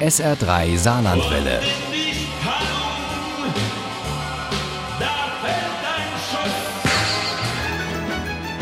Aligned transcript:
SR3 0.00 0.76
Saarlandwelle. 0.76 1.60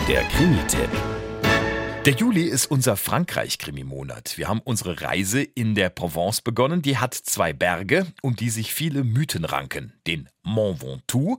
Der 0.07 0.23
Krimi-Tipp. 0.25 0.91
Der 2.05 2.13
Juli 2.15 2.43
ist 2.43 2.67
unser 2.67 2.97
Frankreich-Krimi-Monat. 2.97 4.37
Wir 4.37 4.49
haben 4.49 4.61
unsere 4.63 5.01
Reise 5.01 5.43
in 5.43 5.75
der 5.75 5.89
Provence 5.89 6.43
begonnen. 6.43 6.83
Die 6.83 6.99
hat 6.99 7.15
zwei 7.15 7.55
Berge, 7.55 8.07
um 8.21 8.37
die 8.37 8.51
sich 8.51 8.75
viele 8.75 9.03
Mythen 9.03 9.47
ranken. 9.47 9.95
Den 10.07 10.29
Mont 10.43 10.83
Ventoux, 10.83 11.39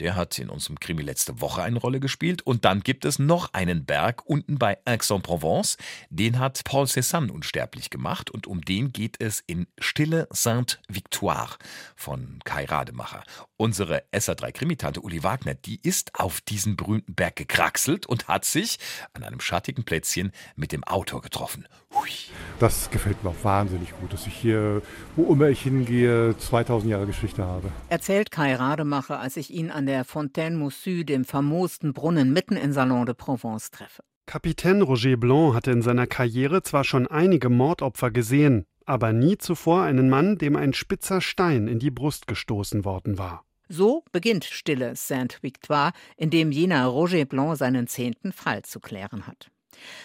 der 0.00 0.16
hat 0.16 0.38
in 0.38 0.48
unserem 0.48 0.80
Krimi 0.80 1.02
letzte 1.02 1.40
Woche 1.40 1.62
eine 1.62 1.78
Rolle 1.78 2.00
gespielt. 2.00 2.42
Und 2.42 2.64
dann 2.64 2.80
gibt 2.80 3.04
es 3.04 3.18
noch 3.18 3.52
einen 3.52 3.84
Berg 3.84 4.26
unten 4.26 4.58
bei 4.58 4.78
Aix-en-Provence. 4.84 5.76
Den 6.10 6.38
hat 6.38 6.62
Paul 6.64 6.86
Cézanne 6.86 7.30
unsterblich 7.30 7.90
gemacht. 7.90 8.30
Und 8.30 8.46
um 8.46 8.60
den 8.60 8.92
geht 8.92 9.16
es 9.20 9.42
in 9.46 9.66
Stille 9.78 10.26
Sainte-Victoire 10.30 11.56
von 11.96 12.40
Kai 12.44 12.64
Rademacher. 12.64 13.22
Unsere 13.56 14.02
SA3-Krimitante 14.12 15.00
Uli 15.00 15.22
Wagner, 15.22 15.54
die 15.54 15.78
ist 15.80 16.18
auf 16.18 16.40
diesen 16.40 16.74
berühmten 16.74 17.14
Berg 17.14 17.36
gekraxelt 17.36 18.04
und 18.04 18.26
hat 18.26 18.44
sich 18.44 18.78
an 19.12 19.22
einem 19.22 19.38
schattigen 19.38 19.84
Plätzchen 19.84 20.32
mit 20.56 20.72
dem 20.72 20.82
Autor 20.82 21.22
getroffen. 21.22 21.68
Hui. 21.92 22.10
Das 22.58 22.90
gefällt 22.90 23.22
mir 23.22 23.30
auch 23.30 23.44
wahnsinnig 23.44 23.92
gut, 24.00 24.12
dass 24.12 24.26
ich 24.26 24.34
hier, 24.34 24.82
wo 25.14 25.32
immer 25.32 25.50
ich 25.50 25.62
hingehe, 25.62 26.36
2000 26.36 26.90
Jahre 26.90 27.06
Geschichte 27.06 27.44
habe. 27.44 27.70
Erzählt 27.90 28.32
Kai 28.32 28.56
Rademacher, 28.56 29.20
als 29.20 29.36
ich 29.36 29.50
ihn 29.52 29.70
an 29.70 29.86
der 29.86 30.04
Fontaine 30.04 30.56
Moussu, 30.56 31.04
dem 31.04 31.24
famosten 31.24 31.92
Brunnen 31.92 32.32
mitten 32.32 32.56
in 32.56 32.72
Salon 32.72 33.06
de 33.06 33.14
Provence, 33.14 33.70
treffe. 33.70 34.02
Kapitän 34.26 34.82
Roger 34.82 35.16
Blanc 35.16 35.54
hatte 35.54 35.70
in 35.70 35.82
seiner 35.82 36.08
Karriere 36.08 36.62
zwar 36.62 36.82
schon 36.82 37.06
einige 37.06 37.50
Mordopfer 37.50 38.10
gesehen, 38.10 38.66
aber 38.86 39.12
nie 39.12 39.38
zuvor 39.38 39.82
einen 39.82 40.08
Mann, 40.08 40.38
dem 40.38 40.56
ein 40.56 40.74
spitzer 40.74 41.20
Stein 41.20 41.68
in 41.68 41.78
die 41.78 41.90
Brust 41.90 42.26
gestoßen 42.26 42.84
worden 42.84 43.18
war. 43.18 43.44
So 43.68 44.04
beginnt 44.12 44.44
Stille 44.44 44.94
Sainte-Victoire, 44.94 45.92
in 46.16 46.30
dem 46.30 46.52
jener 46.52 46.86
Roger 46.86 47.24
Blanc 47.24 47.56
seinen 47.56 47.86
zehnten 47.86 48.32
Fall 48.32 48.62
zu 48.62 48.78
klären 48.78 49.26
hat. 49.26 49.50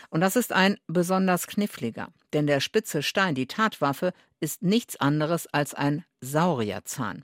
Und 0.10 0.22
das 0.22 0.36
ist 0.36 0.54
ein 0.54 0.78
besonders 0.88 1.46
kniffliger, 1.46 2.08
denn 2.34 2.48
der 2.48 2.60
spitze 2.60 3.04
Stein, 3.04 3.36
die 3.36 3.48
Tatwaffe, 3.48 4.14
ist 4.40 4.64
nichts 4.64 4.96
anderes 4.96 5.46
als 5.48 5.74
ein 5.74 6.06
Saurierzahn. 6.22 7.24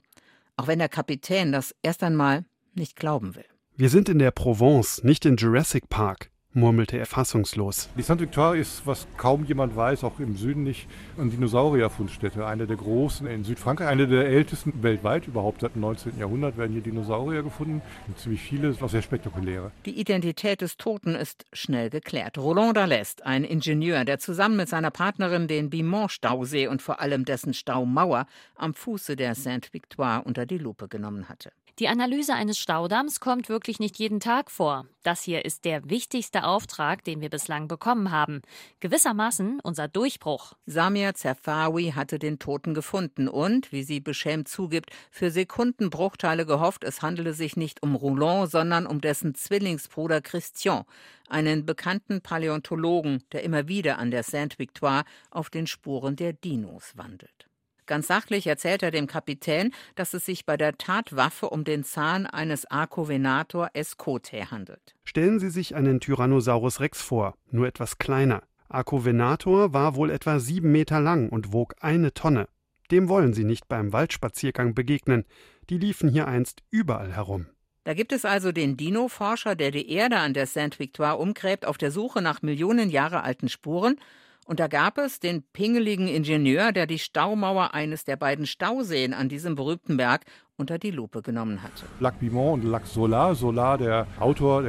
Auch 0.56 0.68
wenn 0.68 0.78
der 0.78 0.88
Kapitän 0.88 1.52
das 1.52 1.74
erst 1.82 2.02
einmal 2.02 2.44
nicht 2.74 2.96
glauben 2.96 3.34
will. 3.34 3.46
Wir 3.74 3.90
sind 3.90 4.08
in 4.08 4.18
der 4.18 4.30
Provence, 4.30 5.02
nicht 5.02 5.24
in 5.26 5.36
Jurassic 5.36 5.88
Park 5.88 6.30
murmelte 6.56 6.98
er 6.98 7.06
fassungslos. 7.06 7.88
Die 7.96 8.02
Sainte-Victoire 8.02 8.56
ist, 8.56 8.86
was 8.86 9.06
kaum 9.16 9.44
jemand 9.44 9.76
weiß, 9.76 10.02
auch 10.04 10.18
im 10.18 10.36
Süden 10.36 10.64
nicht, 10.64 10.88
eine 11.18 11.30
Dinosaurierfundstätte. 11.30 12.46
Eine 12.46 12.66
der 12.66 12.76
großen 12.76 13.26
in 13.26 13.44
Südfrankreich, 13.44 13.88
eine 13.88 14.08
der 14.08 14.26
ältesten 14.26 14.82
weltweit 14.82 15.28
überhaupt. 15.28 15.60
Seit 15.60 15.74
dem 15.74 15.82
19. 15.82 16.18
Jahrhundert 16.18 16.56
werden 16.56 16.72
hier 16.72 16.80
Dinosaurier 16.80 17.42
gefunden. 17.42 17.82
Und 18.08 18.18
ziemlich 18.18 18.40
viele, 18.40 18.74
auch 18.80 18.88
sehr 18.88 19.02
spektakuläre. 19.02 19.70
Die 19.84 20.00
Identität 20.00 20.62
des 20.62 20.76
Toten 20.76 21.14
ist 21.14 21.44
schnell 21.52 21.90
geklärt. 21.90 22.38
Roland 22.38 22.76
Dallest, 22.76 23.24
ein 23.24 23.44
Ingenieur, 23.44 24.04
der 24.04 24.18
zusammen 24.18 24.56
mit 24.56 24.68
seiner 24.68 24.90
Partnerin 24.90 25.48
den 25.48 25.70
Bimont-Stausee 25.70 26.68
und 26.68 26.82
vor 26.82 27.00
allem 27.00 27.24
dessen 27.24 27.54
Staumauer 27.54 28.26
am 28.56 28.74
Fuße 28.74 29.16
der 29.16 29.34
Sainte-Victoire 29.34 30.22
unter 30.24 30.46
die 30.46 30.58
Lupe 30.58 30.88
genommen 30.88 31.28
hatte. 31.28 31.52
Die 31.78 31.88
Analyse 31.88 32.32
eines 32.32 32.58
Staudamms 32.58 33.20
kommt 33.20 33.50
wirklich 33.50 33.80
nicht 33.80 33.98
jeden 33.98 34.18
Tag 34.18 34.50
vor. 34.50 34.86
Das 35.02 35.20
hier 35.22 35.44
ist 35.44 35.66
der 35.66 35.90
wichtigste 35.90 36.44
Auftrag, 36.44 37.04
den 37.04 37.20
wir 37.20 37.28
bislang 37.28 37.68
bekommen 37.68 38.10
haben. 38.10 38.40
Gewissermaßen 38.80 39.60
unser 39.62 39.86
Durchbruch. 39.86 40.54
Samir 40.64 41.12
Zerfawi 41.12 41.92
hatte 41.94 42.18
den 42.18 42.38
Toten 42.38 42.72
gefunden 42.72 43.28
und, 43.28 43.72
wie 43.72 43.82
sie 43.82 44.00
beschämt 44.00 44.48
zugibt, 44.48 44.88
für 45.10 45.30
Sekundenbruchteile 45.30 46.46
gehofft, 46.46 46.82
es 46.82 47.02
handele 47.02 47.34
sich 47.34 47.58
nicht 47.58 47.82
um 47.82 47.94
Roulon, 47.94 48.46
sondern 48.46 48.86
um 48.86 49.02
dessen 49.02 49.34
Zwillingsbruder 49.34 50.22
Christian, 50.22 50.84
einen 51.28 51.66
bekannten 51.66 52.22
Paläontologen, 52.22 53.22
der 53.32 53.42
immer 53.42 53.68
wieder 53.68 53.98
an 53.98 54.10
der 54.10 54.22
Sainte-Victoire 54.22 55.04
auf 55.30 55.50
den 55.50 55.66
Spuren 55.66 56.16
der 56.16 56.32
Dinos 56.32 56.96
wandelt. 56.96 57.50
Ganz 57.86 58.08
sachlich 58.08 58.46
erzählt 58.46 58.82
er 58.82 58.90
dem 58.90 59.06
Kapitän, 59.06 59.72
dass 59.94 60.12
es 60.12 60.26
sich 60.26 60.44
bei 60.44 60.56
der 60.56 60.76
Tatwaffe 60.76 61.48
um 61.50 61.64
den 61.64 61.84
Zahn 61.84 62.26
eines 62.26 62.68
Arcovenator 62.70 63.70
escote 63.74 64.50
handelt. 64.50 64.94
Stellen 65.04 65.38
Sie 65.38 65.50
sich 65.50 65.74
einen 65.74 66.00
Tyrannosaurus 66.00 66.80
Rex 66.80 67.00
vor, 67.00 67.34
nur 67.50 67.66
etwas 67.66 67.98
kleiner. 67.98 68.42
Arcovenator 68.68 69.72
war 69.72 69.94
wohl 69.94 70.10
etwa 70.10 70.40
sieben 70.40 70.72
Meter 70.72 71.00
lang 71.00 71.28
und 71.28 71.52
wog 71.52 71.74
eine 71.80 72.12
Tonne. 72.12 72.48
Dem 72.90 73.08
wollen 73.08 73.32
Sie 73.32 73.44
nicht 73.44 73.68
beim 73.68 73.92
Waldspaziergang 73.92 74.74
begegnen. 74.74 75.24
Die 75.70 75.78
liefen 75.78 76.08
hier 76.08 76.26
einst 76.26 76.62
überall 76.70 77.12
herum. 77.12 77.46
Da 77.84 77.94
gibt 77.94 78.12
es 78.12 78.24
also 78.24 78.50
den 78.50 78.76
Dino-Forscher, 78.76 79.54
der 79.54 79.70
die 79.70 79.88
Erde 79.90 80.18
an 80.18 80.34
der 80.34 80.46
Sainte-Victoire 80.46 81.18
umgräbt, 81.18 81.64
auf 81.64 81.78
der 81.78 81.92
Suche 81.92 82.20
nach 82.20 82.42
Millionen 82.42 82.90
Jahre 82.90 83.22
alten 83.22 83.48
Spuren 83.48 83.96
und 84.46 84.60
da 84.60 84.68
gab 84.68 84.96
es 84.98 85.20
den 85.20 85.42
pingeligen 85.42 86.08
Ingenieur, 86.08 86.72
der 86.72 86.86
die 86.86 86.98
Staumauer 86.98 87.74
eines 87.74 88.04
der 88.04 88.16
beiden 88.16 88.46
Stauseen 88.46 89.12
an 89.12 89.28
diesem 89.28 89.56
berühmten 89.56 89.96
Berg 89.96 90.24
unter 90.56 90.78
die 90.78 90.92
Lupe 90.92 91.20
genommen 91.20 91.62
hatte. 91.62 91.84
Lac 92.00 92.18
Bimont 92.20 92.64
und 92.64 92.70
Lac 92.70 92.86
Solar. 92.86 93.34
Solar, 93.34 93.76
der 93.76 94.06
Autor, 94.18 94.64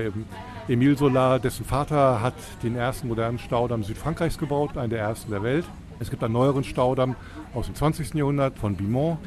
Emile 0.68 0.98
Solar, 0.98 1.40
dessen 1.40 1.64
Vater 1.64 2.22
hat 2.22 2.34
den 2.64 2.76
ersten 2.76 3.08
modernen 3.08 3.40
Staudamm 3.40 3.84
Südfrankreichs 3.84 4.38
gebaut, 4.38 4.76
einen 4.78 4.90
der 4.90 5.00
ersten 5.00 5.32
der 5.32 5.44
Welt. 5.44 5.66
Es 6.00 6.10
gibt 6.10 6.24
einen 6.24 6.34
neueren 6.34 6.64
Staudamm 6.64 7.16
aus 7.54 7.66
dem 7.66 7.76
20. 7.76 8.14
Jahrhundert 8.14 8.58
von 8.58 8.76
Bimont. 8.76 9.20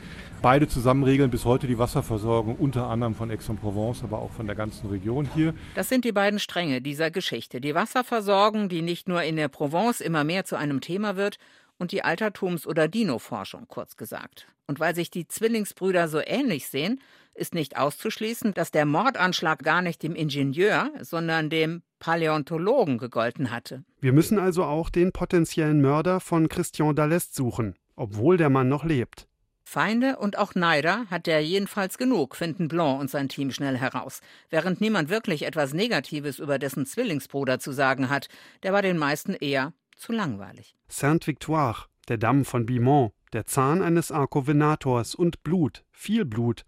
Beide 0.42 0.68
zusammen 0.68 1.04
regeln 1.04 1.30
bis 1.30 1.44
heute 1.44 1.66
die 1.66 1.78
Wasserversorgung, 1.78 2.56
unter 2.56 2.86
anderem 2.86 3.14
von 3.14 3.30
Aix-en-Provence, 3.30 4.02
aber 4.04 4.20
auch 4.20 4.30
von 4.30 4.46
der 4.46 4.56
ganzen 4.56 4.88
Region 4.88 5.28
hier. 5.34 5.52
Das 5.74 5.88
sind 5.88 6.04
die 6.04 6.12
beiden 6.12 6.38
Stränge 6.38 6.80
dieser 6.80 7.10
Geschichte. 7.10 7.60
Die 7.60 7.74
Wasserversorgung, 7.74 8.68
die 8.68 8.82
nicht 8.82 9.08
nur 9.08 9.22
in 9.22 9.36
der 9.36 9.48
Provence 9.48 10.00
immer 10.00 10.24
mehr 10.24 10.44
zu 10.44 10.56
einem 10.56 10.80
Thema 10.80 11.16
wird, 11.16 11.38
und 11.80 11.92
die 11.92 12.04
Altertums- 12.04 12.66
oder 12.66 12.88
Dino-Forschung, 12.88 13.66
kurz 13.66 13.96
gesagt. 13.96 14.46
Und 14.66 14.78
weil 14.78 14.94
sich 14.94 15.10
die 15.10 15.26
Zwillingsbrüder 15.26 16.08
so 16.08 16.20
ähnlich 16.20 16.68
sehen, 16.68 17.00
ist 17.34 17.54
nicht 17.54 17.78
auszuschließen, 17.78 18.52
dass 18.52 18.70
der 18.70 18.84
Mordanschlag 18.84 19.60
gar 19.60 19.80
nicht 19.80 20.02
dem 20.02 20.14
Ingenieur, 20.14 20.90
sondern 21.00 21.48
dem 21.48 21.82
Paläontologen 22.00 22.98
gegolten 22.98 23.52
hatte. 23.52 23.84
Wir 24.00 24.12
müssen 24.12 24.40
also 24.40 24.64
auch 24.64 24.90
den 24.90 25.12
potenziellen 25.12 25.80
Mörder 25.80 26.18
von 26.18 26.48
Christian 26.48 26.96
Dallest 26.96 27.36
suchen, 27.36 27.76
obwohl 27.94 28.36
der 28.36 28.50
Mann 28.50 28.68
noch 28.68 28.84
lebt. 28.84 29.28
Feinde 29.62 30.16
und 30.16 30.36
auch 30.36 30.56
Neider 30.56 31.06
hat 31.10 31.28
er 31.28 31.38
jedenfalls 31.38 31.96
genug, 31.96 32.34
finden 32.34 32.66
Blanc 32.66 33.00
und 33.00 33.08
sein 33.08 33.28
Team 33.28 33.52
schnell 33.52 33.76
heraus. 33.76 34.20
Während 34.48 34.80
niemand 34.80 35.10
wirklich 35.10 35.44
etwas 35.44 35.74
Negatives 35.74 36.40
über 36.40 36.58
dessen 36.58 36.86
Zwillingsbruder 36.86 37.60
zu 37.60 37.70
sagen 37.70 38.10
hat, 38.10 38.28
der 38.64 38.72
war 38.72 38.82
den 38.82 38.98
meisten 38.98 39.32
eher 39.32 39.72
zu 39.94 40.10
langweilig. 40.10 40.74
Sainte-Victoire, 40.88 41.84
der 42.08 42.18
Damm 42.18 42.44
von 42.44 42.66
Bimont, 42.66 43.12
der 43.32 43.46
Zahn 43.46 43.80
eines 43.80 44.10
Arcovenators 44.10 45.14
und 45.14 45.44
Blut, 45.44 45.84
viel 45.92 46.24
Blut. 46.24 46.64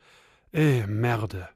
Eh, 0.53 0.87
merde. 0.87 1.49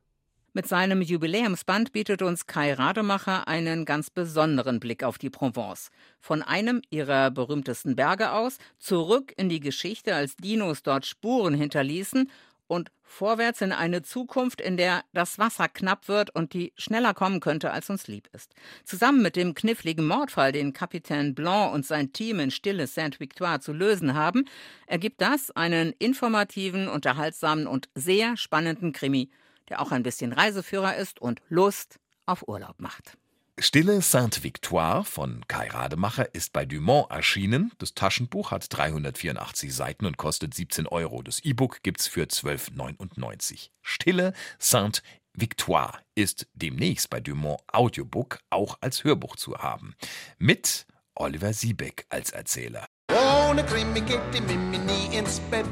Mit 0.56 0.66
seinem 0.66 1.02
Jubiläumsband 1.02 1.92
bietet 1.92 2.22
uns 2.22 2.46
Kai 2.46 2.72
Rademacher 2.72 3.46
einen 3.46 3.84
ganz 3.84 4.08
besonderen 4.08 4.80
Blick 4.80 5.04
auf 5.04 5.18
die 5.18 5.28
Provence. 5.28 5.90
Von 6.18 6.42
einem 6.42 6.80
ihrer 6.88 7.30
berühmtesten 7.30 7.94
Berge 7.94 8.32
aus, 8.32 8.56
zurück 8.78 9.34
in 9.36 9.50
die 9.50 9.60
Geschichte, 9.60 10.14
als 10.14 10.34
Dinos 10.36 10.82
dort 10.82 11.04
Spuren 11.04 11.52
hinterließen 11.52 12.30
und 12.68 12.90
vorwärts 13.02 13.60
in 13.60 13.70
eine 13.70 14.00
Zukunft, 14.00 14.62
in 14.62 14.78
der 14.78 15.04
das 15.12 15.38
Wasser 15.38 15.68
knapp 15.68 16.08
wird 16.08 16.34
und 16.34 16.54
die 16.54 16.72
schneller 16.78 17.12
kommen 17.12 17.40
könnte, 17.40 17.70
als 17.70 17.90
uns 17.90 18.06
lieb 18.06 18.26
ist. 18.32 18.54
Zusammen 18.82 19.20
mit 19.20 19.36
dem 19.36 19.52
kniffligen 19.52 20.06
Mordfall, 20.06 20.52
den 20.52 20.72
Kapitän 20.72 21.34
Blanc 21.34 21.74
und 21.74 21.84
sein 21.84 22.14
Team 22.14 22.40
in 22.40 22.50
Stille 22.50 22.86
Sainte-Victoire 22.86 23.60
zu 23.60 23.74
lösen 23.74 24.14
haben, 24.14 24.46
ergibt 24.86 25.20
das 25.20 25.50
einen 25.50 25.92
informativen, 25.98 26.88
unterhaltsamen 26.88 27.66
und 27.66 27.90
sehr 27.94 28.38
spannenden 28.38 28.94
Krimi 28.94 29.28
der 29.68 29.80
auch 29.80 29.92
ein 29.92 30.02
bisschen 30.02 30.32
Reiseführer 30.32 30.96
ist 30.96 31.20
und 31.20 31.40
Lust 31.48 31.98
auf 32.26 32.46
Urlaub 32.48 32.76
macht. 32.78 33.16
Stille 33.58 34.02
Sainte-Victoire 34.02 35.02
von 35.02 35.48
Kai 35.48 35.68
Rademacher 35.68 36.34
ist 36.34 36.52
bei 36.52 36.66
Dumont 36.66 37.10
erschienen. 37.10 37.72
Das 37.78 37.94
Taschenbuch 37.94 38.50
hat 38.50 38.66
384 38.68 39.74
Seiten 39.74 40.04
und 40.04 40.18
kostet 40.18 40.52
17 40.52 40.86
Euro. 40.86 41.22
Das 41.22 41.40
E-Book 41.40 41.82
gibt's 41.82 42.06
für 42.06 42.24
12,99. 42.24 43.70
Stille 43.80 44.34
Sainte-Victoire 44.58 46.00
ist 46.14 46.46
demnächst 46.52 47.08
bei 47.08 47.20
Dumont 47.20 47.62
Audiobook 47.72 48.40
auch 48.50 48.76
als 48.82 49.04
Hörbuch 49.04 49.36
zu 49.36 49.56
haben. 49.56 49.94
Mit 50.36 50.86
Oliver 51.14 51.54
Siebeck 51.54 52.04
als 52.10 52.32
Erzähler. 52.32 52.86
Ohne 53.10 53.64
Krimi 53.64 54.02
geht 54.02 54.20
die 54.34 54.42
Mimi 54.42 54.76
nie 54.76 55.16
ins 55.16 55.40
Bett. 55.40 55.64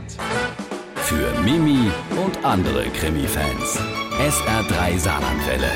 Für 1.06 1.38
Mimi 1.42 1.90
und 2.16 2.42
andere 2.42 2.84
Krimi-Fans. 2.88 3.78
SR3 4.18 4.98
Saarlandwelle. 4.98 5.70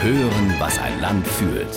Hören, 0.00 0.54
was 0.60 0.78
ein 0.78 1.00
Land 1.00 1.26
fühlt. 1.26 1.76